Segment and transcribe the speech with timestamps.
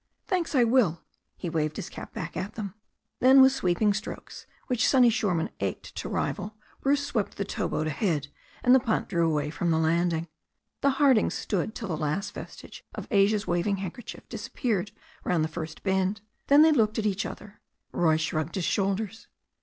[0.25, 1.03] "Thanks, I will."
[1.37, 2.73] He waved his cap back at them.
[3.19, 7.85] Then with sweeping strokes, which Sonny Shoreman ached to rival, Bruce swept the tow boat
[7.85, 8.27] ahead,
[8.63, 10.27] and the punt drew away from the landing.
[10.81, 14.89] The Hardings stood till the last vestige of Asia's waving handkerchief disappeared
[15.23, 16.21] round the first bend.
[16.47, 17.61] Then they looked at each other.
[17.91, 19.27] Roy shrugged his shoulders.